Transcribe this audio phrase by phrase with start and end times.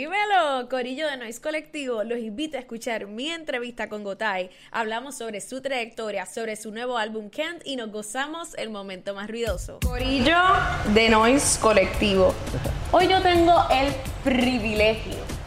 [0.00, 2.04] Dímelo, Corillo de Noise Colectivo.
[2.04, 4.48] Los invito a escuchar mi entrevista con Gotay.
[4.70, 9.28] Hablamos sobre su trayectoria, sobre su nuevo álbum Kent y nos gozamos el momento más
[9.28, 9.78] ruidoso.
[9.84, 10.38] Corillo
[10.94, 12.34] de Noise Colectivo.
[12.92, 13.92] Hoy yo tengo el
[14.24, 15.39] privilegio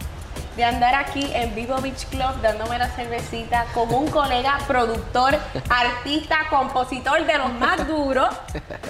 [0.56, 5.36] de andar aquí en Vivo Beach Club dándome la cervecita con un colega productor,
[5.68, 8.28] artista, compositor de los más duros.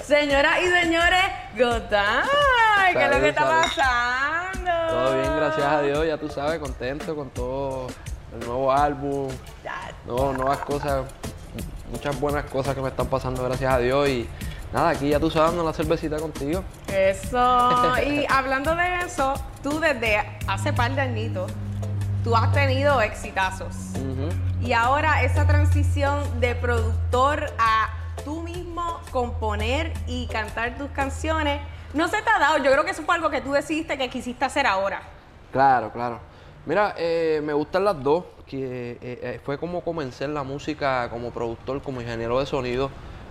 [0.03, 1.23] Señoras y señores,
[1.57, 4.71] Gotay, ¿qué es lo que está pasando?
[4.89, 7.87] Todo bien, gracias a Dios, ya tú sabes, contento con todo
[8.33, 9.29] el nuevo álbum,
[10.05, 11.05] no, nuevas cosas,
[11.91, 14.07] muchas buenas cosas que me están pasando, gracias a Dios.
[14.07, 14.29] Y
[14.75, 16.61] nada, aquí ya tú sabes, dando la cervecita contigo.
[16.93, 17.97] Eso.
[18.05, 19.33] Y hablando de eso,
[19.63, 21.49] tú desde hace par de añitos,
[22.23, 23.73] tú has tenido exitazos.
[24.61, 27.89] Y ahora esa transición de productor a
[28.25, 31.61] tú mismo componer y cantar tus canciones,
[31.93, 32.57] no se te ha dado.
[32.57, 35.01] Yo creo que eso fue algo que tú decidiste que quisiste hacer ahora.
[35.53, 36.19] Claro, claro.
[36.65, 41.09] Mira, eh, me gustan las dos, que eh, eh, fue como comencé en la música
[41.09, 42.89] como productor, como ingeniero de sonido,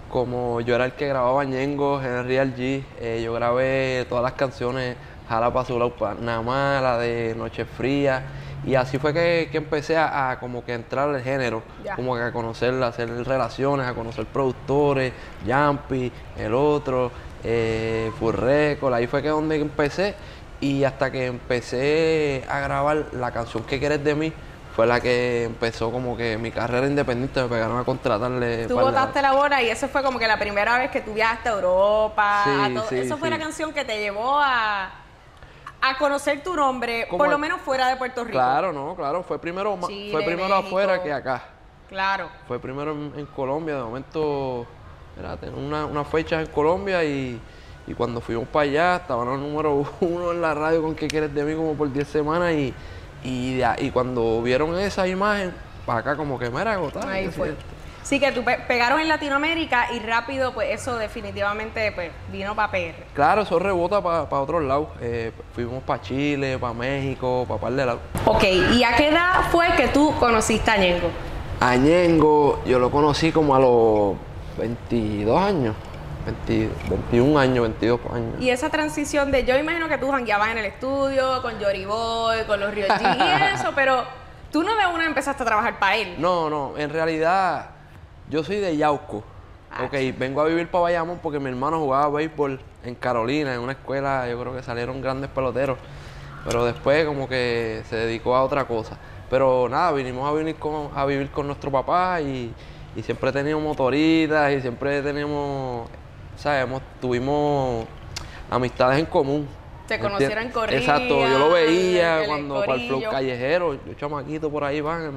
[0.08, 4.96] como yo era el que grababa Ñengo en Real G, yo grabé todas las canciones,
[5.28, 8.22] Jala pa' nada más, la de Noche Fría,
[8.66, 11.62] y así fue que, empecé a, como que entrar al género,
[11.96, 15.12] como que a conocer, a hacer relaciones, a conocer productores,
[15.46, 17.10] Jumpy, el otro,
[17.42, 20.14] eh, Furreco, ahí fue que donde empecé
[20.60, 24.32] y hasta que empecé a grabar la canción que quieres de mí,
[24.74, 28.66] fue la que empezó como que mi carrera independiente, me pegaron a contratarle.
[28.66, 31.48] Tú botaste la bola y eso fue como que la primera vez que tú viajaste
[31.48, 32.44] a Europa.
[32.88, 34.90] Sí, eso fue la canción que te llevó a,
[35.80, 38.36] a conocer tu nombre, por lo menos fuera de Puerto Rico.
[38.36, 41.42] Claro, no, claro, fue primero, fue primero afuera que acá.
[41.88, 42.28] Claro.
[42.48, 44.66] Fue primero en, Colombia, de momento,
[45.16, 47.40] era una, una fecha en Colombia y,
[47.96, 51.44] cuando fuimos para allá, estaban los número uno en la radio con qué quieres de
[51.44, 52.74] mí como por 10 semanas y,
[53.24, 55.52] y, y cuando vieron esa imagen,
[55.86, 57.10] para acá como que me era agotada.
[57.10, 57.54] Ahí fue.
[58.04, 63.02] Sí, que tú pegaron en Latinoamérica y rápido, pues eso definitivamente pues, vino para PR.
[63.14, 64.88] Claro, eso rebota para otros lados.
[65.00, 68.02] Eh, fuimos para Chile, para México, para par de lados.
[68.26, 71.08] Ok, ¿y a qué edad fue que tú conociste a Ñengo?
[71.60, 74.16] A Ñengo yo lo conocí como a los
[74.58, 75.74] 22 años.
[76.24, 78.40] 21 años, 22 años.
[78.40, 82.44] Y esa transición de, yo imagino que tú jangueabas en el estudio con Jory Boy,
[82.46, 84.04] con los Rio G y eso, pero
[84.50, 86.16] tú no de una empezaste a trabajar para él.
[86.18, 87.70] No, no, en realidad
[88.30, 89.24] yo soy de Yauco.
[89.70, 93.60] Ah, ok, vengo a vivir para Bayamón porque mi hermano jugaba béisbol en Carolina, en
[93.60, 95.78] una escuela, yo creo que salieron grandes peloteros.
[96.44, 98.98] Pero después como que se dedicó a otra cosa.
[99.30, 102.54] Pero nada, vinimos a vivir con, a vivir con nuestro papá y,
[103.02, 105.88] siempre teníamos motoritas y siempre teníamos,
[106.36, 107.86] sabemos, tuvimos
[108.50, 109.48] amistades en común.
[109.88, 114.64] Se conocieron en Exacto, yo lo veía cuando para el flow callejero, yo chamaquito por
[114.64, 115.12] ahí van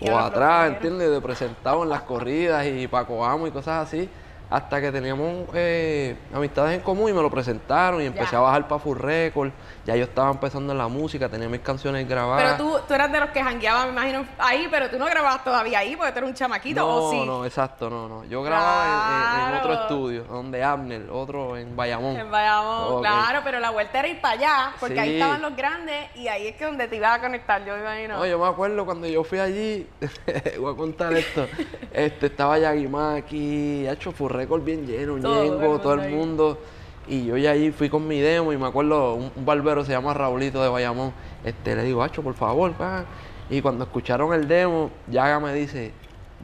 [0.00, 1.10] o atrás, ¿entiendes?
[1.10, 4.08] De presentado en las corridas y Paco Amo y cosas así.
[4.52, 8.68] Hasta que teníamos eh, amistades en común y me lo presentaron y empecé a bajar
[8.68, 9.50] para Full Record.
[9.86, 12.56] Ya yo estaba empezando en la música, tenía mis canciones grabadas.
[12.58, 15.42] Pero tú, tú eras de los que jangueaban, me imagino, ahí, pero tú no grababas
[15.42, 17.24] todavía ahí porque tú eras un chamaquito, no, ¿o sí?
[17.24, 18.24] No, exacto, no, no.
[18.24, 22.16] Yo grababa en, otro estudio, donde Abner, otro en Bayamón.
[22.16, 26.14] En Bayamón, claro, pero la vuelta era ir para allá, porque ahí estaban los grandes
[26.14, 28.18] y ahí es que donde te ibas a conectar, yo me imagino.
[28.18, 29.88] No, yo me acuerdo cuando yo fui allí,
[30.60, 31.46] voy a contar esto,
[31.90, 36.58] este, estaba Yagimaki, ha hecho Full Record bien lleno, todo, todo el mundo.
[37.06, 40.14] Y yo ya ahí fui con mi demo y me acuerdo, un, barbero se llama
[40.14, 41.12] Raulito de Bayamón,
[41.44, 43.04] este, le digo, Hacho, por favor, pa.
[43.50, 45.92] Y cuando escucharon el demo, Yaga me dice,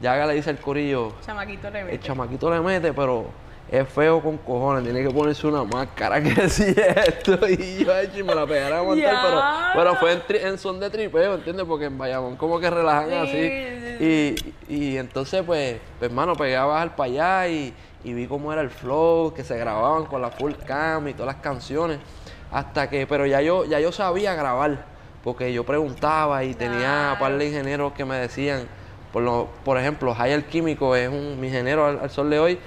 [0.01, 1.95] Yaga le dice al corillo, chamaquito le mete.
[1.95, 3.27] el chamaquito le mete, pero
[3.71, 7.37] es feo con cojones, tiene que ponerse una máscara que decía esto.
[7.47, 9.41] Y yo, y me la pegaré a aguantar, pero,
[9.75, 11.65] pero fue en, son de tripeo, ¿entiendes?
[11.65, 13.37] Porque en Bayamón como que relajan así.
[13.37, 14.35] y,
[14.67, 17.73] y, entonces, pues, pues, hermano, pegué a bajar para allá y
[18.03, 21.35] y vi cómo era el flow, que se grababan con la full cam y todas
[21.35, 21.99] las canciones.
[22.51, 24.85] Hasta que, pero ya yo, ya yo sabía grabar,
[25.23, 28.67] porque yo preguntaba y tenía un par de ingenieros que me decían,
[29.11, 32.59] por, lo, por ejemplo, Jay Químico es un, mi ingeniero al, sol de hoy,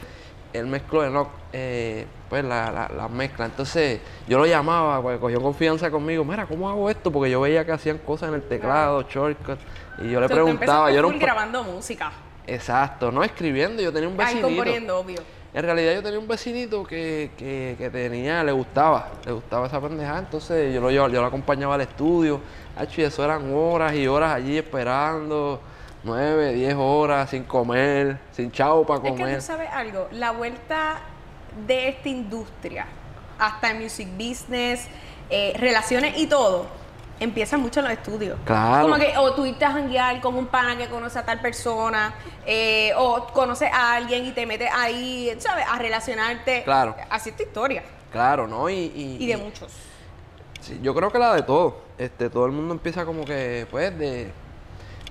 [0.53, 3.47] él mezcló no eh, pues la, la, mezcla.
[3.47, 7.11] Entonces yo lo llamaba, pues cogió confianza conmigo, mira, ¿cómo hago esto?
[7.11, 9.59] Porque yo veía que hacían cosas en el teclado, shortcut,
[9.99, 10.91] y yo le preguntaba.
[10.91, 11.19] Yo era un...
[11.19, 12.13] grabando música.
[12.47, 14.47] Exacto, no escribiendo, yo tenía un vecinito.
[14.47, 15.23] Ahí componiendo, obvio.
[15.55, 20.21] En realidad yo tenía un vecinito que, que, tenía, le gustaba, le gustaba esa pendejada,
[20.21, 22.41] entonces yo lo, yo, lo acompañaba al estudio,
[22.97, 25.61] y eso eran horas y horas allí esperando,
[26.05, 29.21] nueve, diez horas sin comer, sin chavo para comer.
[29.21, 31.03] Es que tú sabes algo, la vuelta
[31.67, 32.87] de esta industria,
[33.39, 34.89] hasta en music business,
[35.29, 36.67] eh, relaciones y todo,
[37.23, 38.39] empieza mucho en los estudios.
[38.45, 38.89] Claro.
[38.89, 42.15] Como que o tú irte a janguear con un pana que conoce a tal persona,
[42.47, 45.65] eh, o conoces a alguien y te metes ahí, ¿sabes?
[45.71, 46.63] A relacionarte.
[46.65, 46.97] Claro.
[47.09, 47.83] Así es tu historia.
[48.11, 48.69] Claro, ¿no?
[48.69, 49.73] Y, y, Y de muchos.
[50.61, 51.83] Sí, yo creo que la de todo.
[51.99, 54.31] Este, todo el mundo empieza como que, pues, de.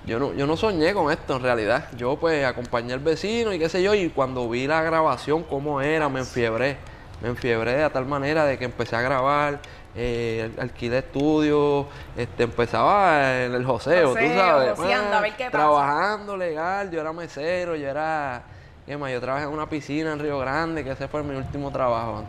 [0.06, 1.90] Yo no, yo no soñé con esto en realidad.
[1.96, 5.80] Yo pues acompañé al vecino y qué sé yo, y cuando vi la grabación, cómo
[5.82, 6.78] era, me enfiebré.
[7.22, 9.60] Me enfiebré de tal manera de que empecé a grabar,
[9.96, 14.78] eh, al- alquilé estudio, este, empezaba en el joseo, tú sabes.
[14.78, 15.58] joseando, a ver qué pasa.
[15.58, 18.42] Trabajando legal, yo era mesero, yo era.
[18.86, 19.12] ¿Qué más?
[19.12, 22.24] Yo trabajé en una piscina en Río Grande, que ese fue mi último trabajo.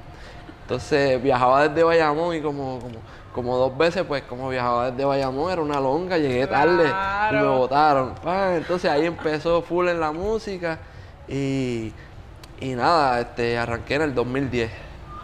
[0.63, 2.95] Entonces viajaba desde Bayamón y como, como,
[3.35, 6.85] como dos veces, pues como viajaba desde Bayamón, era una longa, llegué tarde
[7.31, 8.15] y me botaron.
[8.25, 10.79] Ah, entonces ahí empezó full en la música
[11.29, 11.93] y,
[12.61, 14.71] y nada, este, arranqué en el 2010.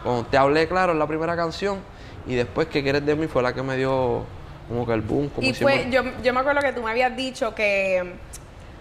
[0.03, 1.79] Cuando te hablé, claro, en la primera canción
[2.29, 4.23] y después que quieres de mí fue la que me dio
[4.69, 5.29] como que el boom.
[5.29, 5.83] Como Y siempre.
[5.83, 8.13] fue, yo, yo me acuerdo que tú me habías dicho que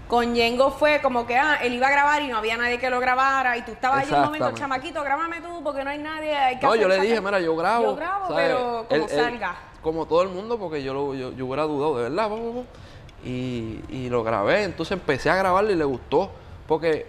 [0.06, 2.88] con Yengo fue como que ah, él iba a grabar y no había nadie que
[2.90, 6.34] lo grabara y tú estabas ahí un momento, chamaquito, grábame tú porque no hay nadie.
[6.34, 7.84] hay que No, yo le dije, mira, yo grabo.
[7.84, 8.46] Yo grabo, ¿sabes?
[8.46, 9.56] pero como Él- él- salga.
[9.82, 12.28] como todo el mundo, porque yo, lo, yo, yo hubiera dudado, de verdad.
[12.28, 12.64] vamos, vamos.
[13.24, 16.30] Y, y lo grabé, entonces empecé a grabarlo y le gustó.
[16.66, 17.06] Porque,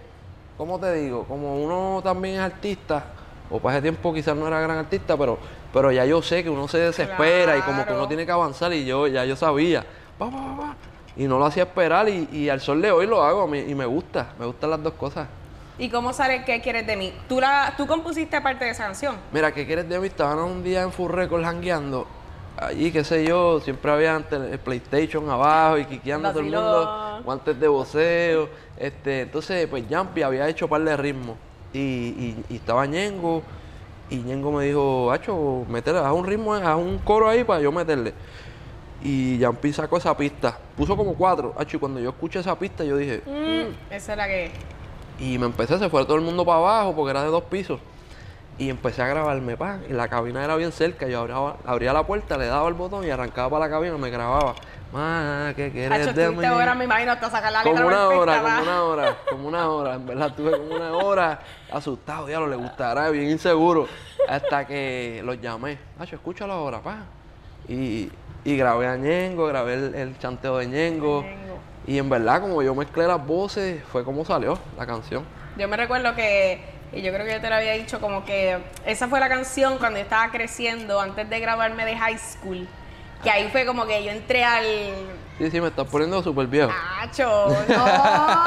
[0.57, 3.03] como te digo, como uno también es artista,
[3.49, 5.37] o para ese tiempo quizás no era gran artista, pero,
[5.73, 8.73] pero ya yo sé que uno se desespera y como que uno tiene que avanzar
[8.73, 9.85] y yo ya yo sabía.
[10.17, 10.75] Pa, pa, pa, pa.
[11.15, 13.85] Y no lo hacía esperar y, y al sol de hoy lo hago y me
[13.85, 15.27] gusta, me gustan las dos cosas.
[15.77, 17.13] ¿Y cómo sale qué quieres de mí?
[17.29, 19.15] ¿Tú, la, tú compusiste parte de esa canción.
[19.31, 20.07] Mira, ¿qué quieres de mí?
[20.07, 22.05] Estaban un día en Full Records jangueando.
[22.57, 27.21] Allí, qué sé yo, siempre había antes el PlayStation abajo y quiqueando todo el mundo,
[27.23, 28.49] guantes de voceo.
[28.77, 31.37] Este, entonces, pues Jumpy había hecho par de ritmos.
[31.71, 33.41] Y, y, y estaba Ñengo.
[34.09, 37.71] Y Ñengo me dijo, Hacho, métele, haz un ritmo, haz un coro ahí para yo
[37.71, 38.13] meterle.
[39.03, 40.57] Y Jumpy sacó esa pista.
[40.75, 41.53] Puso como cuatro.
[41.57, 44.51] Hacho, y cuando yo escuché esa pista, yo dije, Mm, esa es la que.
[45.19, 47.79] y me empecé, se fue todo el mundo para abajo porque era de dos pisos.
[48.57, 49.83] Y empecé a grabarme, pan.
[49.89, 51.07] Y la cabina era bien cerca.
[51.07, 53.99] Yo abría, abría la puerta, le daba el botón y arrancaba para la cabina y
[53.99, 54.53] me grababa.
[54.91, 56.43] Más, ¿qué quieres Hacho, de mí?
[56.45, 59.47] ahora, me imagino, hasta sacar la Como letra una perfecta, hora, como una hora, como
[59.47, 59.93] una hora.
[59.95, 61.39] En verdad, estuve como una hora
[61.71, 63.87] asustado, diablo, le gustará, bien inseguro.
[64.27, 65.77] Hasta que los llamé.
[65.99, 66.97] Hacho, escúchalo ahora, pa.
[67.67, 68.11] Y,
[68.43, 71.21] y grabé a Ñengo, grabé el, el chanteo de Ñengo.
[71.21, 71.59] Ñengo.
[71.85, 75.23] Y en verdad, como yo mezclé las voces, fue como salió la canción.
[75.55, 76.63] Yo me recuerdo que,
[76.93, 79.77] y yo creo que yo te lo había dicho, como que esa fue la canción
[79.77, 82.67] cuando yo estaba creciendo, antes de graduarme de high school.
[83.23, 84.65] Que ahí fue como que yo entré al.
[85.37, 86.71] Sí, sí, me estás poniendo súper viejo.
[86.99, 87.47] ¡Acho!
[87.67, 87.75] ¡No!
[87.75, 88.43] ¡No!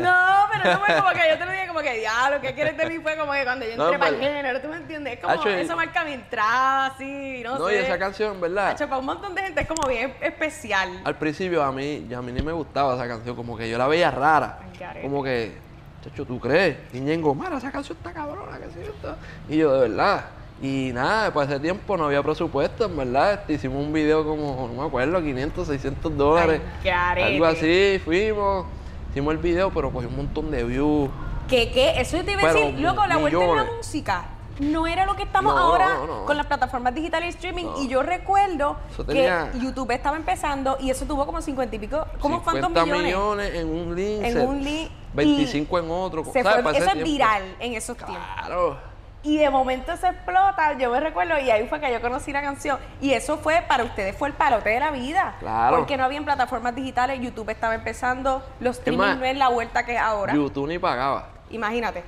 [0.00, 2.76] no, pero no fue como que yo te lo dije como que diablo, ¿qué quieres
[2.76, 2.98] de mí?
[3.00, 5.14] Fue como que cuando yo No, entré para el género, ¿tú me entiendes?
[5.14, 7.74] Es como, eso marca mi entrada, así, no, No, sé.
[7.74, 8.68] y esa canción, verdad.
[8.68, 11.00] Acho, para un montón de gente es como bien especial.
[11.04, 13.76] Al principio a mí, ya a mí ni me gustaba esa canción, como que yo
[13.76, 14.60] la veía rara.
[14.62, 15.02] Ay.
[15.02, 15.58] Como que,
[16.02, 16.76] chacho, ¿tú crees?
[16.94, 19.16] Y Ñengo, mara, esa canción está cabrona, que sí está.
[19.48, 20.24] Y yo, de verdad.
[20.64, 23.34] Y nada, después de ese tiempo no había presupuesto, en verdad.
[23.34, 26.62] Este, hicimos un video como, no me acuerdo, 500, 600 dólares.
[26.82, 28.64] Ay, algo así, fuimos.
[29.10, 31.10] Hicimos el video, pero cogió un montón de views.
[31.48, 32.00] ¿Qué, qué?
[32.00, 33.76] Eso te iba a decir, loco, la vuelta de la millones.
[33.76, 34.24] música.
[34.58, 36.24] No era lo que estamos No, ahora no, no.
[36.26, 37.66] con las plataformas digitales y streaming.
[37.82, 39.30] Y yo recuerdo que
[39.60, 43.54] YouTube estaba empezando y eso tuvo como 50 y pico, como cuántos 50 millones.
[43.54, 44.22] en un link.
[44.24, 44.90] En un link.
[45.12, 46.24] 25 en otro.
[46.24, 47.04] Se fue, Para eso es tiempo.
[47.04, 48.16] viral en esos tiempos.
[48.46, 48.93] Claro.
[49.24, 52.42] Y de momento se explota, yo me recuerdo, y ahí fue que yo conocí la
[52.42, 52.78] canción.
[53.00, 55.36] Y eso fue, para ustedes, fue el palote de la vida.
[55.40, 55.78] Claro.
[55.78, 59.94] Porque no habían plataformas digitales, YouTube estaba empezando, los streaming no es la vuelta que
[59.94, 60.34] es ahora.
[60.34, 61.30] YouTube ni pagaba.
[61.50, 62.04] Imagínate.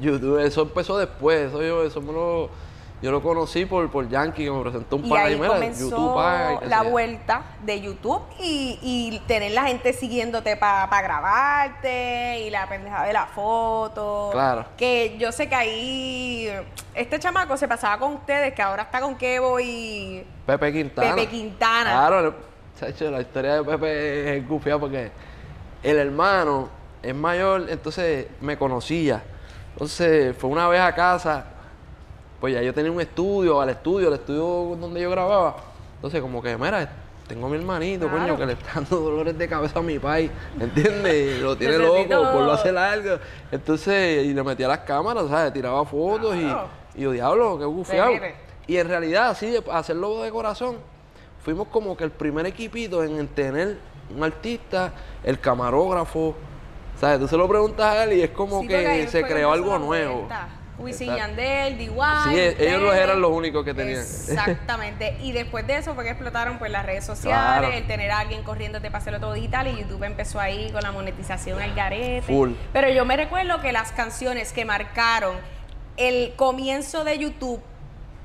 [0.00, 2.48] YouTube, eso empezó después, eso yo, eso me lo,
[3.04, 5.90] yo lo conocí por, por Yankee que me presentó un Y par ahí mira, comenzó
[5.90, 12.66] YouTube la vuelta de YouTube y, y tener la gente siguiéndote para grabarte y la
[12.66, 14.30] pendeja de la foto.
[14.32, 14.64] Claro.
[14.78, 16.50] Que yo sé que ahí
[16.94, 21.14] este chamaco se pasaba con ustedes, que ahora está con Kevo y Pepe Quintana.
[21.14, 21.90] Pepe Quintana.
[21.90, 22.34] Claro,
[22.80, 25.12] chacho, la historia de Pepe es gufia porque
[25.82, 26.70] el hermano
[27.02, 29.22] es mayor, entonces me conocía.
[29.74, 31.48] Entonces fue una vez a casa,
[32.44, 35.56] pues ya yo tenía un estudio, al estudio, el estudio donde yo grababa.
[35.96, 36.92] Entonces como que, mira,
[37.26, 38.20] tengo a mi hermanito, Claro.
[38.22, 41.40] coño, que le está dando dolores de cabeza a mi país, ¿entiendes?
[41.40, 43.16] Lo tiene Necesito- loco, por lo hacer algo.
[43.50, 45.54] Entonces, y le metía las cámaras, ¿sabes?
[45.54, 46.68] Tiraba fotos Claro.
[46.94, 48.12] y, y yo, diablo, qué gufiado.
[48.12, 48.34] mire.
[48.66, 50.76] Y en realidad, así, de hacerlo de corazón,
[51.42, 53.78] fuimos como que el primer equipito en, en tener
[54.14, 56.34] un artista, el camarógrafo.
[57.00, 57.20] ¿Sabes?
[57.20, 60.28] Tú se lo preguntas a él y es como Sí, que se creó algo nuevo.
[60.76, 61.28] Wisin Exacto.
[61.36, 61.88] Yandel, DY.
[62.28, 64.00] Sí, e- ellos eran los únicos que tenían.
[64.00, 65.16] Exactamente.
[65.22, 67.72] y después de eso fue que explotaron pues las redes sociales, Claro.
[67.72, 70.90] el tener a alguien corriéndote para hacerlo todo digital y YouTube empezó ahí con la
[70.92, 72.22] monetización al garete.
[72.22, 72.52] Full.
[72.72, 75.36] Pero yo me recuerdo que las canciones que marcaron
[75.96, 77.60] el comienzo de YouTube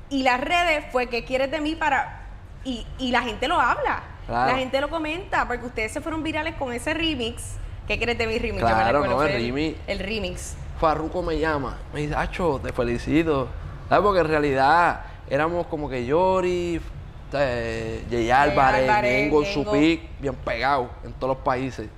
[0.08, 2.16] y las redes fue ¿Qué quieres de mí para...?
[2.64, 4.02] Y, y la gente lo habla.
[4.26, 4.52] Claro.
[4.52, 7.54] La gente lo comenta porque ustedes se fueron virales con ese remix.
[7.86, 8.60] ¿Qué quieres de mi remix?
[8.60, 9.78] Yo me Claro, no, el remix.
[9.86, 10.54] El remix.
[10.80, 13.48] Farruko me llama, me dice, Acho, te felicito.
[13.88, 14.02] ¿Sabes?
[14.04, 16.80] Porque en realidad éramos como que Yori,
[17.34, 19.44] eh, Jay Álvarez, Ñengo.
[19.44, 21.88] Supic, bien pegados en todos los países.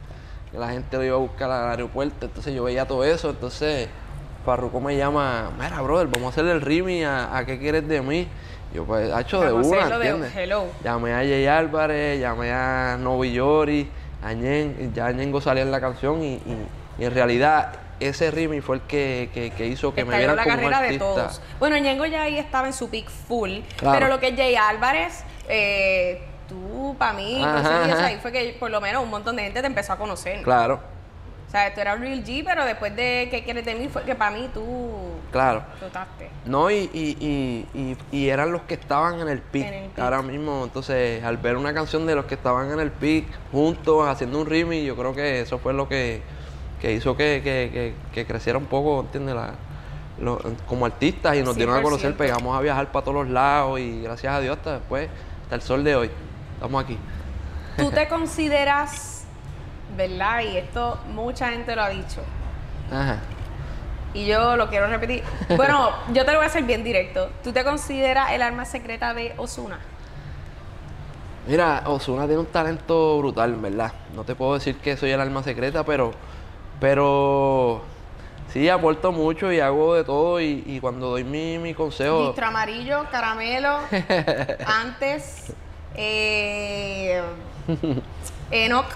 [0.50, 3.88] Que la gente lo iba a buscar al aeropuerto, entonces yo veía todo eso, entonces
[4.44, 8.02] Farruko me llama, mira, brother, vamos a hacerle el remix a, a ¿Qué quieres de
[8.02, 8.26] mí?
[8.74, 10.36] Yo, pues, Hacho, de Vamos a una, hacerlo de ¿entiendes?
[10.36, 10.64] hello.
[10.82, 13.88] Llamé a Jay Álvarez, llamé a Novi Yori,
[14.24, 16.66] a Ñen, ya Ñengo salía en la canción y, y-
[16.98, 17.72] y en realidad
[18.08, 20.98] ese remix fue el que, que- que hizo que me vieran la como carrera de
[20.98, 21.40] todos.
[21.58, 23.98] Bueno, Ñengo ya ahí estaba en su peak full, Claro.
[23.98, 28.70] pero lo que es Jay Álvarez, eh, tú, para mí, Ajá, ahí fue que por
[28.70, 30.42] lo menos un montón de gente te empezó a conocer.
[30.42, 30.80] Claro,
[31.48, 33.88] O sea, esto era Real G, pero después de ¿Qué quieres de mí?
[33.88, 34.64] Fue que para mí tú
[35.30, 35.62] claro.
[35.72, 36.30] explotaste.
[36.46, 39.66] No, y, y, y, y, eran los que estaban en el pic.
[39.66, 39.98] En el pic.
[39.98, 44.08] Ahora mismo, entonces, al ver una canción de los que estaban en el pic juntos,
[44.08, 46.22] haciendo un remix, yo creo que eso fue lo que,
[46.82, 49.34] que hizo que, que, que, que creciera un poco, ¿entiendes?
[49.36, 49.52] La,
[50.20, 52.16] lo- como artistas y nos dieron a conocer, 100%.
[52.16, 55.08] pegamos a viajar para todos los lados y gracias a Dios hasta después,
[55.44, 56.10] hasta el sol de hoy.
[56.54, 56.98] Estamos aquí.
[57.78, 59.24] Tú te consideras,
[59.96, 60.40] ¿verdad?
[60.42, 62.20] Y esto mucha gente lo ha dicho.
[62.90, 63.18] Ajá.
[64.12, 65.22] Y yo lo quiero repetir.
[65.56, 67.30] Bueno, yo te lo voy a hacer bien directo.
[67.44, 69.78] ¿Tú te consideras el arma secreta de Osuna?
[71.46, 73.92] Mira, Osuna tiene un talento brutal, ¿verdad?
[74.14, 76.12] No te puedo decir que soy el alma secreta, pero,
[76.82, 77.80] pero
[78.52, 82.46] sí aporto mucho y hago de todo y, y cuando doy mi, mi consejo, Distro
[82.48, 83.78] amarillo, caramelo,
[84.66, 85.52] antes,
[85.94, 87.22] eh,
[88.50, 88.86] Enoch.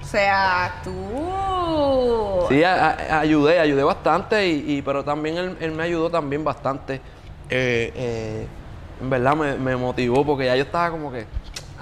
[0.00, 2.46] O sea, tú.
[2.48, 6.44] sí a- a- ayudé, ayudé bastante, y, y- pero también él, él me ayudó también
[6.44, 7.00] bastante.
[7.50, 8.46] Eh, eh,
[9.02, 11.26] en verdad me, me motivó porque ya yo estaba como que,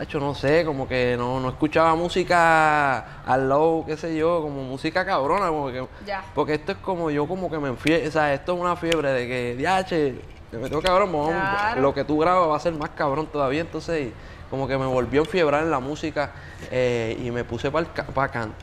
[0.03, 4.63] hecho no sé, como que no, no escuchaba música al low, qué sé yo, como
[4.63, 6.25] música cabrona, como que Ya.
[6.35, 9.11] Porque esto es como yo como que me enfie, o sea, esto es una fiebre
[9.13, 10.15] de que, diache,
[10.53, 11.81] me metió cabrón, Claro.
[11.81, 14.13] lo que tú grabas va a ser más cabrón todavía, entonces
[14.51, 16.31] como que me volvió a enfiebrar en la música
[16.71, 17.87] eh, y me puse para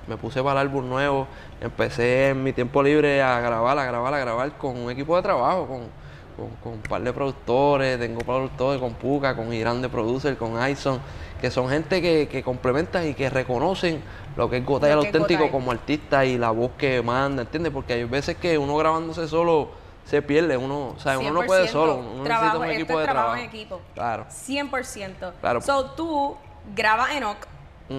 [0.07, 1.27] me puse para el álbum nuevo,
[1.59, 5.23] empecé en mi tiempo libre a grabar, a grabar, a grabar con un equipo de
[5.23, 6.02] trabajo, con,
[6.47, 10.53] con, con un par de productores, tengo productores con Puka, con Irán de Producer, con
[10.69, 10.99] Ison,
[11.39, 14.01] que son gente que, que complementan y que reconocen
[14.35, 15.51] lo que es Gotay es auténtico Gotay.
[15.51, 17.71] como artista y la voz que manda, ¿entiendes?
[17.71, 19.69] Porque hay veces que uno grabándose solo
[20.05, 21.71] se pierde, uno, o sea, uno no puede 100%.
[21.71, 23.35] solo, uno Trabajo- necesita un esto equipo es de trabajo trabajo.
[23.43, 23.81] en equipo.
[23.93, 24.25] Claro.
[24.29, 25.31] 100%.
[25.39, 25.61] Claro.
[25.61, 26.35] So, tú
[26.75, 27.11] grabas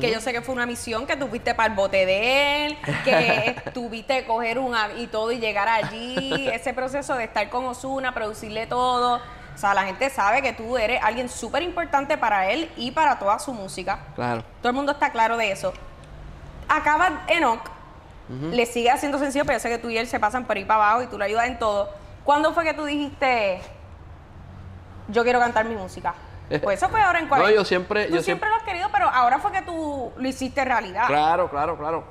[0.01, 3.57] Que yo sé que fue una misión que tuviste para el bote de él, que
[3.75, 8.67] tuviste coger un y todo y llegar allí, ese proceso de estar con Osuna, producirle
[8.67, 9.17] todo.
[9.55, 13.19] O sea, la gente sabe que tú eres alguien súper importante para él y para
[13.19, 14.01] toda su música.
[14.15, 14.43] Claro.
[14.61, 15.73] Todo el mundo está claro de eso.
[16.69, 17.61] Acaba Enoch,
[18.29, 20.65] le sigue haciendo sencillo, pero yo sé que tú y él se pasan por ahí
[20.65, 21.91] para abajo y tú le ayudas en todo.
[22.25, 23.61] ¿Cuándo fue que tú dijiste,
[25.09, 26.15] yo quiero cantar mi música?
[26.63, 27.55] Pues eso fue ahora en No, cuarenta.
[27.55, 30.65] yo siempre- Tú yo siempre lo has querido, pero ahora fue que tú lo hiciste
[30.65, 31.07] realidad.
[31.07, 32.05] Claro, claro, claro.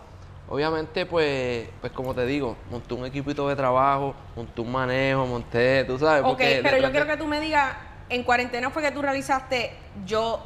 [0.49, 5.83] Obviamente, pues, pues como te digo, monté un equipito de trabajo, monté un manejo, monté,
[5.85, 6.23] tú sabes.
[6.23, 7.73] ok, pero yo quiero que tú me digas,
[8.09, 9.73] en cuarentena fue que tú realizaste,
[10.05, 10.41] yo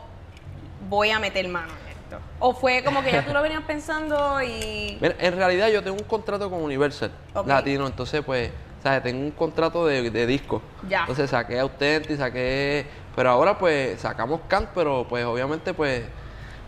[0.88, 2.20] voy a meter mano en esto.
[2.40, 4.98] O fue como que ya tú lo venías pensando y...
[5.02, 7.12] Mira, en realidad yo tengo un contrato con Universal.
[7.46, 8.52] Latino, entonces pues,
[8.84, 9.02] ¿sabes?
[9.04, 10.62] Tengo un contrato de, de disco.
[10.88, 11.02] Ya.
[11.02, 12.86] Entonces saqué Authentic, saqué...
[13.18, 16.04] Pero ahora pues sacamos Kant, pero pues obviamente pues...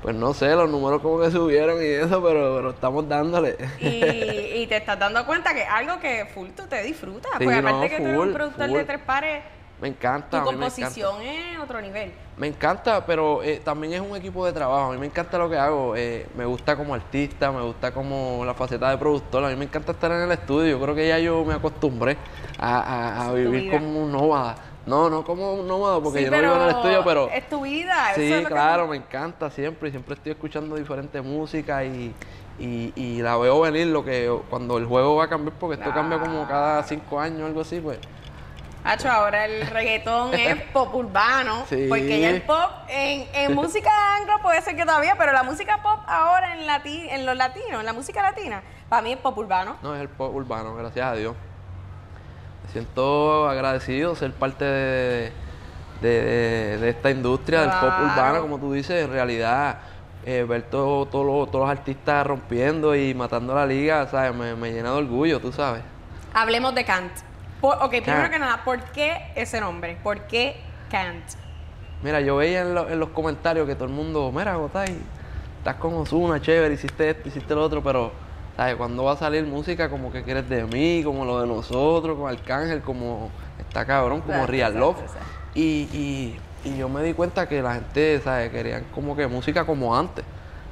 [0.02, 3.58] Pues no sé, los números como que subieron y eso, pero, pero estamos dándole.
[3.82, 7.30] Y, y te estás dando cuenta que es algo que full tú te disfrutas.
[7.38, 8.78] Sí, Porque aparte que tú eres un productor full.
[8.78, 9.44] de tres pares,
[9.82, 12.14] me encanta, tu composición es otro nivel.
[12.38, 14.90] Me encanta, pero eh, también es un equipo de trabajo.
[14.90, 15.94] A mí me encanta lo que hago.
[15.98, 19.44] eh, me gusta como artista, me gusta como la faceta de productor.
[19.44, 20.78] A mí me encanta estar en el estudio.
[20.78, 22.16] Yo creo que ya yo me acostumbré
[22.58, 24.56] a, a- a vivir como un nómada.
[24.86, 27.30] No, no como un nómada, porque Sí, yo no vivo en el estudio, pero...
[27.30, 28.12] Es tu vida.
[28.12, 29.90] eso Sí, es lo que- claro, me encanta siempre.
[29.90, 32.14] y Siempre estoy escuchando diferentes músicas y,
[32.58, 35.94] y, y la veo venir lo que cuando el juego va a cambiar, porque esto
[35.94, 38.00] cambia como cada cinco años o algo así, pues...
[38.82, 41.66] Hacho, ahora el reggaetón es pop urbano.
[41.68, 41.86] Sí.
[41.90, 45.82] Porque ya el pop, en, en música anglo puede ser que todavía, pero la música
[45.84, 49.38] pop ahora en, lati, en los latinos, en la música latina, para mí es pop
[49.38, 49.76] urbano.
[49.84, 51.36] No, es el pop urbano, gracias a Dios.
[52.72, 55.32] Siento agradecido ser parte de,
[56.02, 59.80] de- de esta industria del pop urbano, como tú dices, en realidad
[60.26, 64.36] eh, ver todo- todo lo- todos los artistas rompiendo y matando la liga, ¿sabes?
[64.36, 65.82] Me, me llena de orgullo, tú sabes.
[66.34, 67.12] Hablemos de Kant.
[67.62, 69.98] Por- ok, primero que nada, ¿por qué ese nombre?
[70.04, 70.62] ¿Por qué
[70.92, 71.24] Kant?
[72.04, 74.98] Mira, yo veía en, lo- en los comentarios que todo el mundo, mira, Gotay,
[75.58, 78.12] estás con Ozuna, chévere, hiciste esto, hiciste lo otro, pero,
[78.60, 78.76] ¿sabes?
[78.76, 82.30] Cuando va a salir música como que quieres de mí, como lo de nosotros, con
[82.30, 85.00] Arcángel, como está cabrón, como Exacto, Real Love.
[85.00, 85.26] exacto.
[85.56, 88.52] Y, y, y yo me di cuenta que la gente, ¿sabes?
[88.52, 90.26] Querían como que música como antes,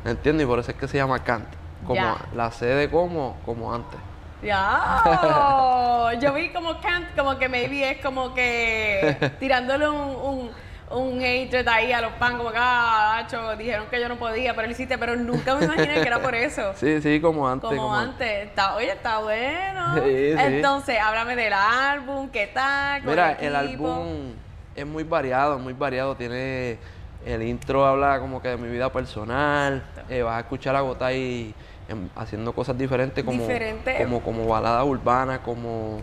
[0.04, 0.44] ¿me entiendes?
[0.44, 1.48] Y por eso es que se llama Kant,
[1.86, 3.98] como la C de como, como antes.
[4.44, 6.12] Ya.
[6.22, 10.50] Yo vi como Kant, como que maybe es como que tirándole un, un,
[10.90, 13.28] un hatred ahí a los pan, como que, ah,
[13.58, 16.34] dijeron que yo no podía, pero él hiciste, pero nunca me imaginé que era por
[16.36, 16.74] eso.
[16.78, 17.70] Sí, sí, como antes.
[17.70, 18.48] Como antes.
[18.48, 19.96] Está, oye, está bueno.
[19.96, 20.36] Sí, sí.
[20.40, 23.04] Entonces, háblame del álbum, ¿qué tal?
[23.04, 24.34] Mira, el álbum
[24.76, 26.16] es muy variado, muy variado.
[26.16, 26.78] Tiene
[27.26, 29.84] el intro habla como que de mi vida personal.
[30.10, 31.54] eh, vas a escuchar a Gotay
[31.90, 33.98] em, haciendo cosas diferentes como Diferente.
[33.98, 36.02] como como balada urbana, como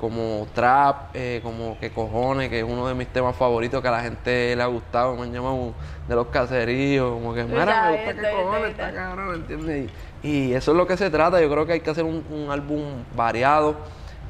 [0.00, 3.92] como trap, eh, como que cojones, que es uno de mis temas favoritos que a
[3.92, 5.72] la gente le ha gustado, me han llamado
[6.08, 9.90] de los caseríos, como que mira, me gusta que cojones, está cabrón, ¿entiendes?
[10.22, 12.24] Y, y eso es lo que se trata, yo creo que hay que hacer un,
[12.30, 12.82] un álbum
[13.16, 13.76] variado.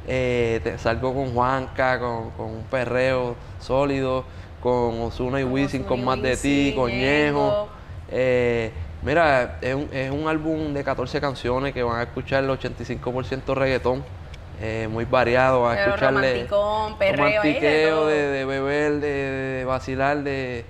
[0.06, 4.25] Eh, te- salgo con Juanca, con, con un perreo sólido,
[4.61, 6.90] con Osuna y Wisin, con Más de Ti, con.
[6.90, 7.68] Ñejo.
[8.11, 8.71] Eh,
[9.02, 13.54] mira, es un, es un álbum de 14 canciones que van a escuchar el 85%
[13.54, 14.04] reggaetón,
[14.61, 16.46] eh, muy variado, a escucharle
[16.99, 20.64] perreo, ahí de de, de beber, de, de vacilar, de,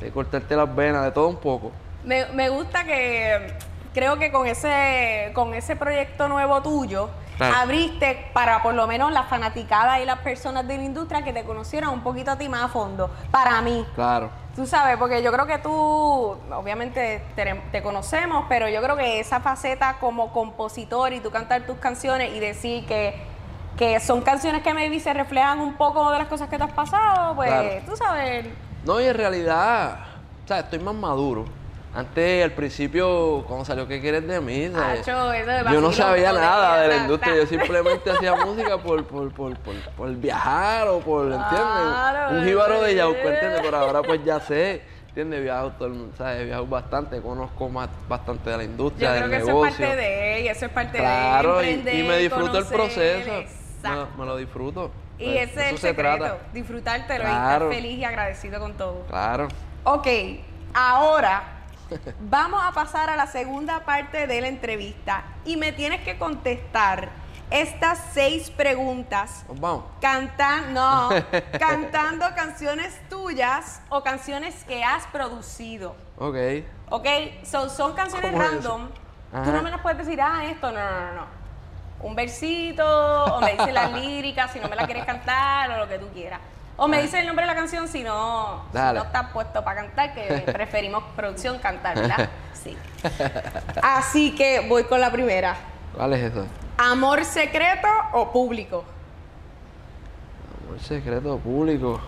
[0.00, 1.72] de cortarte las venas, de todo un poco.
[2.04, 3.54] Me, me gusta que
[3.94, 7.54] creo que con ese con ese proyecto nuevo tuyo Claro.
[7.56, 11.44] abriste para por lo menos la fanaticada y las personas de la industria que te
[11.44, 13.10] conocieran un poquito a ti más a fondo.
[13.30, 14.28] Para mí, Claro.
[14.58, 15.70] Tú sabes, porque yo creo que tú,
[16.52, 21.62] obviamente te, te conocemos, pero yo creo que esa faceta como compositor y tú cantar
[21.62, 23.14] tus canciones y decir que,
[23.76, 26.72] que son canciones que maybe se reflejan un poco de las cosas que te has
[26.72, 27.68] pasado, pues Claro.
[27.86, 28.46] tú sabes,
[28.84, 30.00] No, y en realidad,
[30.44, 31.44] o sea, estoy más maduro.
[31.94, 34.66] Antes, al principio, cuando salió ¿Qué quieres de mí?
[34.66, 39.32] Acho, de Yo no sabía nada de la industria, yo simplemente hacía música por, por,
[39.32, 41.48] por, por, por viajar o por, ¿entiendes?
[41.58, 42.94] Claro, Un jíbaro de.
[42.94, 43.60] Yauco, ¿entiendes?
[43.62, 45.42] Pero ahora pues ya sé, ¿entiendes?
[45.42, 46.44] Viajo todo el mundo, ¿sabes?
[46.44, 49.70] Viajo bastante, conozco más, bastante de la Yo industria, creo del que eso negocio.
[49.70, 52.66] es parte de y eso es parte claro, de y, emprender, y me disfruto el
[52.66, 53.30] proceso.
[53.30, 54.08] Exacto.
[54.18, 54.90] me lo disfruto.
[55.18, 56.38] Y Pues, ese es el se secreto, trata.
[56.52, 57.64] disfrutártelo y Claro.
[57.64, 59.04] estar feliz y agradecido con todo.
[59.08, 59.48] Claro.
[59.84, 60.06] Ok,
[60.74, 61.42] ahora
[62.20, 67.08] vamos a pasar a la segunda parte de la entrevista y me tienes que contestar
[67.50, 69.84] estas seis preguntas vamos.
[70.00, 71.08] Cantan, no,
[71.58, 75.96] cantando canciones tuyas o canciones que has producido.
[76.18, 76.36] Ok.
[76.90, 77.06] ¿Ok?
[77.44, 78.88] So, son canciones ¿Cómo es random.
[79.44, 81.26] Tú no me las puedes decir, ah, esto, no, no, no, no.
[82.00, 85.88] Un versito, o me dices las líricas si no me la quieres cantar, o lo
[85.88, 86.40] que tú quieras.
[86.80, 89.82] O me dices el nombre de la canción si no, si no estás puesto para
[89.82, 92.28] cantar, que preferimos producción cantar, ¿verdad?
[92.54, 92.76] Sí.
[93.82, 95.56] Así que voy con la primera.
[95.96, 96.46] ¿Cuál es eso?
[96.76, 98.84] ¿Amor secreto o público?
[100.64, 102.00] Amor secreto público.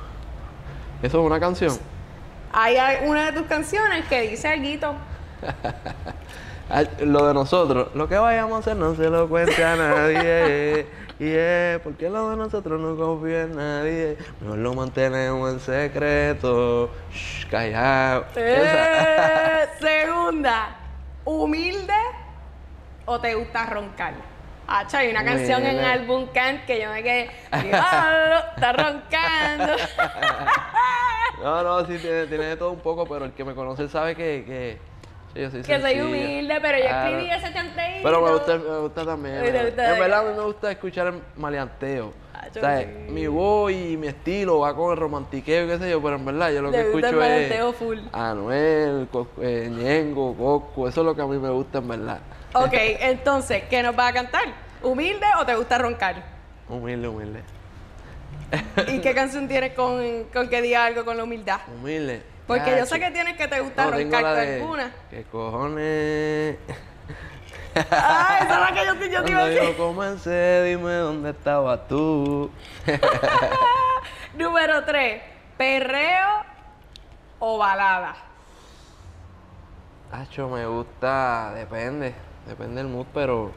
[1.03, 1.77] ¿Eso es una canción?
[2.53, 4.95] Hay una de tus canciones que dice algo.
[6.71, 10.87] Ah, Lo de nosotros, lo que vayamos a hacer no se lo cuente a nadie.
[11.21, 14.17] Y es porque lo de nosotros no confía en nadie.
[14.41, 16.91] Mejor lo mantenemos en secreto.
[17.13, 18.25] Shh, callado.
[18.37, 20.79] Eh, segunda,
[21.27, 21.93] ¿humilde
[23.05, 24.15] o te gusta roncar?
[24.67, 25.93] Hacha, hay una canción en el Humilde.
[25.93, 29.75] álbum Kant que yo me quedé, está roncando.
[31.43, 34.15] No, no, sí, tiene, tiene de todo un poco, pero el que me conoce sabe
[34.15, 34.79] que, que
[35.35, 37.17] sí, yo soy que soy humilde, pero yo Claro.
[37.17, 38.01] escribí ese chanteíto.
[38.03, 39.37] Pero me gusta, me gusta también.
[39.67, 42.13] Gusta en verdad a mí me gusta escuchar el maleanteo.
[42.35, 42.87] Ah, yo o sea, sí.
[43.11, 46.25] mi voz y mi estilo va con el romantiqueo y qué sé yo, pero en
[46.25, 47.99] verdad yo lo que gusta el escucho es maleanteo full.
[48.13, 52.21] Anuel, Co- eh, Ñengo, Coco, eso es lo que a mí me gusta en verdad.
[52.55, 54.43] Ok, entonces, ¿qué nos vas a cantar?
[54.83, 56.25] ¿Humilde o te gusta roncar?
[56.69, 57.43] Humilde, humilde.
[58.89, 61.61] ¿Y qué canción tienes con, con que diga algo con la humildad?
[61.69, 62.23] Humilde.
[62.51, 64.91] Porque yo sé que tienes que te gusta No, roncar con de, alguna.
[65.09, 66.57] ¿Qué cojones?
[67.93, 69.63] Ah, esa es la que yo, te- yo te iba a Cuando decir.
[69.63, 72.51] yo comencé, dime dónde estabas tú.
[74.35, 75.23] Número 3,
[75.57, 76.29] perreo
[77.39, 78.17] o balada.
[80.11, 82.13] Hacho, me gusta, depende,
[82.47, 83.53] depende del mood, pero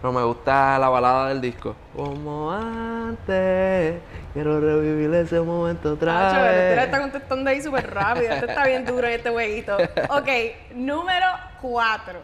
[0.00, 1.74] Pero me gusta la balada del disco.
[1.94, 4.00] Como antes,
[4.32, 6.78] quiero revivir ese momento otra Nacho, vez.
[6.78, 8.32] está contestando ahí súper rápido.
[8.32, 9.76] Este está bien duro en este jueguito.
[10.10, 10.28] Ok,
[10.74, 11.26] número
[11.60, 12.20] cuatro.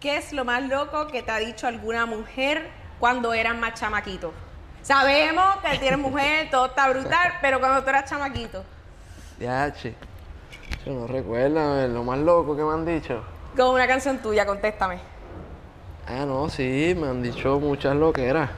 [0.00, 4.32] ¿Qué es lo más loco que te ha dicho alguna mujer cuando eras más chamaquito?
[4.80, 8.64] Sabemos que tienes mujer, todo está brutal, pero cuando tú eras chamaquito,
[9.38, 9.94] Ya, che.
[10.86, 13.22] Yo no recuerdo lo más loco que me han dicho.
[13.54, 14.98] con una canción tuya, contéstame.
[16.12, 18.50] Ah, no, sí, me han dicho muchas loqueras.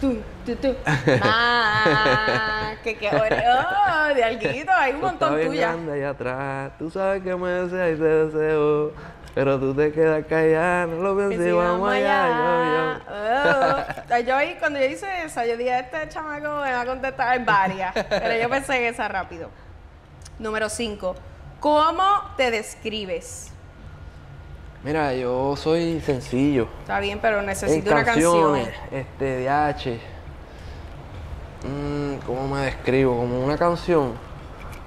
[0.00, 0.74] Tú, tú, tú.
[1.22, 5.72] Ah, que qué oh, de alguito, hay un Tú montón bien tuya.
[5.72, 6.72] grande allá atrás.
[6.78, 8.92] Tú sabes que me deseas y te deseo.
[9.34, 12.28] Pero tú te quedas callada, no lo pienses vamos allá.
[12.28, 14.20] yo, Oh.
[14.20, 17.92] Yo ahí, cuando yo hice esa, yo dije, este chamaco me va a contestar varias.
[17.94, 19.50] Pero yo pensé en esa rápido.
[20.38, 21.14] Número 5.
[21.60, 22.04] ¿Cómo
[22.38, 23.52] te describes?
[24.86, 26.68] Mira, yo soy sencillo.
[26.82, 29.00] Está bien, pero En necesito una canciones, canción.
[29.00, 29.98] este, de H.
[31.64, 33.16] Mm, ¿Cómo me describo?
[33.16, 34.12] Como una canción.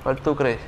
[0.01, 0.59] ¿Cuál tú crees?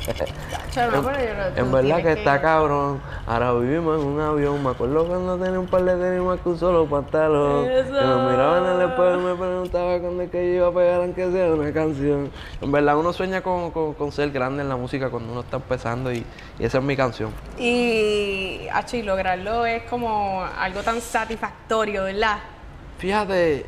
[0.00, 3.00] Chacho, no, pero yo no- En verdad que está cabrón.
[3.26, 4.62] Ahora vivimos en un avión.
[4.62, 7.64] Me acuerdo cuando tenía un par de tenis más que un solo pantalón.
[7.70, 7.92] Eso.
[7.92, 10.72] Que me miraba en el espejo y me preguntaba cuándo es que yo iba a
[10.72, 12.30] pegar aunque sea una canción.
[12.60, 15.56] En verdad uno sueña con, con- con ser grande en la música cuando uno está
[15.56, 16.24] empezando y,
[16.58, 17.30] y esa es mi canción.
[17.58, 22.38] Y, acho, y lograrlo es como algo tan satisfactorio, ¿verdad?
[22.98, 23.66] Fíjate,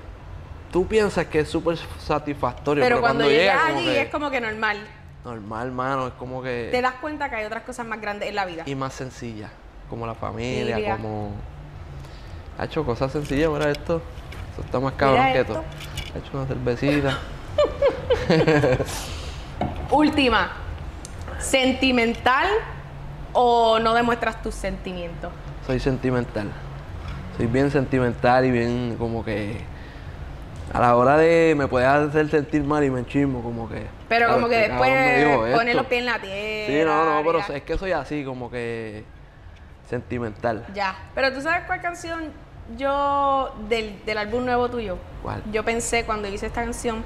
[0.73, 4.31] tú piensas que es súper satisfactorio, Pero, pero, cuando, llega llegas allí que es como
[4.31, 4.79] que normal.
[5.27, 6.69] Normal, mano, es como que...
[6.71, 8.63] Te das cuenta que hay otras cosas más grandes en la vida.
[8.65, 9.51] y más sencilla,
[9.91, 10.97] como la familia, Mira.
[10.97, 11.33] como...
[12.59, 14.01] Ha hecho cosas sencillas, mira esto.
[14.51, 15.53] Esto está más cabrón que esto.
[15.53, 15.65] todo.
[16.15, 17.19] Ha hecho una cervecita.
[19.91, 20.53] Última.
[21.39, 22.49] ¿Sentimental
[23.35, 25.31] o no demuestras tus sentimientos?
[25.67, 26.51] Soy sentimental.
[27.37, 29.61] Soy bien sentimental y bien como que...
[30.73, 31.55] A la hora de...
[31.57, 33.87] Me puede hacer sentir mal y me enchismo como que...
[34.09, 35.77] Pero "Ah, como que este después poner esto".
[35.83, 36.67] los pies en la tierra.
[36.67, 37.57] Sí, no, no, pero mira.
[37.57, 39.05] es que soy así como que...
[39.89, 40.67] Sentimental.
[40.75, 40.97] Ya.
[41.15, 42.33] Pero tú sabes cuál canción
[42.77, 44.99] yo del, del álbum nuevo tuyo.
[45.23, 45.43] ¿Cuál?
[45.53, 47.05] Yo pensé cuando hice esta canción,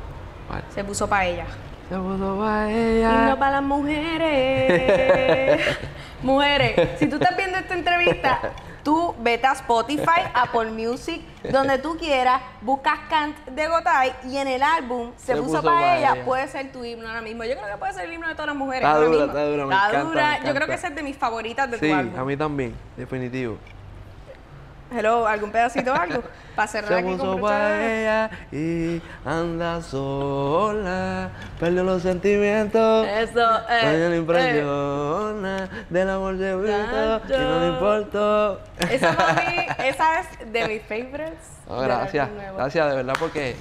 [0.49, 0.63] ¿Cuál?
[0.75, 1.45] se puso para ella.
[1.91, 3.27] Se puso pa' Y ella.
[3.29, 5.61] no para las mujeres.
[6.23, 8.41] mujeres, si tú estás viendo esta entrevista,
[8.83, 14.49] tú vete a Spotify, Apple Music, donde tú quieras, buscas Cant de Gotay y en
[14.49, 16.25] el álbum Se, puso, puso para pa' ella, ella.
[16.25, 17.45] puede ser tu himno ahora mismo.
[17.45, 18.83] Yo creo que puede ser el himno de todas las mujeres.
[18.89, 20.39] Está dura, está dura, me Está encanta, dura.
[20.41, 22.19] me Yo creo que esa es de mis favoritas de Sí, tu álbum.
[22.19, 23.57] a mí también, definitivo.
[24.93, 26.23] Hello, ¿algún pedacito o algo?
[26.57, 27.19] Para cerrar aquí con
[27.79, 31.31] de- ella y anda sola.
[31.61, 33.07] Perdió los sentimientos.
[33.07, 34.17] Eso, A ella le eh, eh.
[34.19, 35.69] impresiona.
[35.89, 38.61] Del amor visto y no le importó.
[38.91, 41.39] Esa para mí, esa es de mis favorites.
[41.69, 43.55] No, gracias, gracias de verdad porque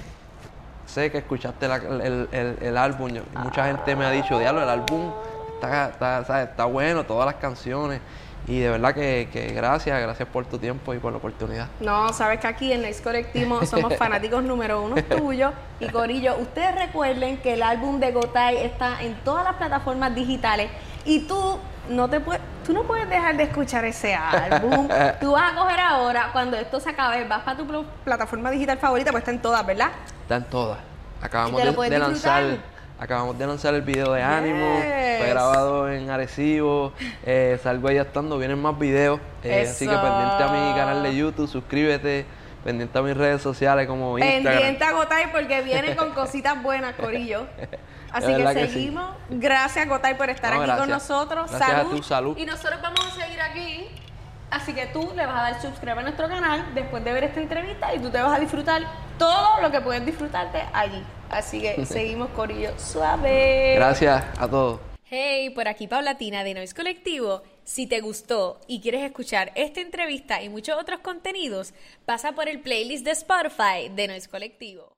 [0.87, 3.09] sé que escuchaste la- el, el- el álbum.
[3.09, 5.11] yo- mucha gente me ha dicho, diablo, el álbum
[5.53, 6.49] está, está, ¿sabes?
[6.49, 8.01] está bueno, todas las canciones.
[8.49, 11.67] Y de verdad que, que gracias, gracias por tu tiempo y por la oportunidad.
[11.79, 15.53] No, sabes que aquí en Nice Colectivo somos fanáticos número uno tuyos.
[15.79, 20.71] Y Corillo, ustedes recuerden que el álbum de Gotay está en todas las plataformas digitales
[21.05, 21.59] y tú
[21.89, 24.87] no te puedes, tú no puedes dejar de escuchar ese álbum.
[25.21, 28.77] Tú vas a coger ahora, cuando esto se acabe, vas para tu pl- plataforma digital
[28.79, 29.89] favorita, pues está en todas, ¿verdad?
[30.23, 30.77] Están todas.
[31.21, 32.68] Acabamos de, de lanzar, disfrutar.
[32.99, 35.29] Acabamos de lanzar el video de Ánimo, fue Yes.
[35.29, 36.93] grabado en Arecibo,
[37.25, 41.15] eh, salgo ahí estando, vienen más videos, eh, así que pendiente a mi canal de
[41.15, 42.25] YouTube, suscríbete,
[42.63, 44.43] pendiente a mis redes sociales como Instagram.
[44.53, 47.47] Pendiente a Gotay porque viene con cositas buenas, Corillo.
[48.11, 48.73] Así que verdad que sí.
[48.73, 49.15] seguimos.
[49.29, 51.47] Gracias, Gotay, por estar No, aquí con nosotros.
[51.51, 51.91] Gracias a salud.
[51.95, 52.37] tu salud.
[52.39, 53.87] Y nosotros vamos a seguir aquí.
[54.51, 57.39] Así que tú le vas a dar subscribe a nuestro canal después de ver esta
[57.39, 58.81] entrevista y tú te vas a disfrutar
[59.17, 61.03] todo lo que puedes disfrutarte allí.
[61.29, 63.75] Así que seguimos, Corillo, suave.
[63.75, 64.79] Gracias a todos.
[65.11, 67.41] Hey, por aquí Paulatina de Noise Colectivo.
[67.63, 71.73] Si te gustó y quieres escuchar esta entrevista y muchos otros contenidos,
[72.05, 74.93] pasa por el playlist de Spotify de Noise Colectivo.